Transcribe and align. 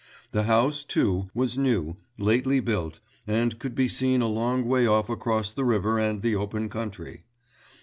The 0.31 0.45
house, 0.45 0.83
too, 0.83 1.29
was 1.35 1.59
new, 1.59 1.95
lately 2.17 2.59
built, 2.59 2.99
and 3.27 3.59
could 3.59 3.75
be 3.75 3.87
seen 3.87 4.23
a 4.23 4.27
long 4.27 4.65
way 4.65 4.87
off 4.87 5.09
across 5.09 5.51
the 5.51 5.63
river 5.63 5.99
and 5.99 6.23
the 6.23 6.35
open 6.35 6.69
country. 6.69 7.25